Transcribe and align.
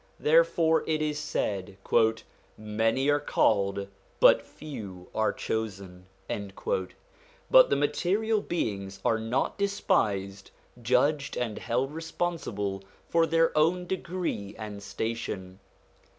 Therefore 0.19 0.83
it 0.87 0.99
is 0.99 1.19
said: 1.19 1.77
'Many 2.57 3.07
are 3.09 3.19
called 3.19 3.87
but 4.19 4.41
few 4.41 5.09
are 5.13 5.31
chosen.' 5.31 6.07
But 6.27 7.69
the 7.69 7.75
material 7.75 8.41
beings 8.41 8.99
are 9.05 9.19
not 9.19 9.59
despised, 9.59 10.49
judged, 10.81 11.37
and 11.37 11.59
held 11.59 11.91
responsible 11.93 12.83
for 13.09 13.27
their 13.27 13.55
own 13.55 13.85
degree 13.85 14.55
and 14.57 14.81
station. 14.81 15.59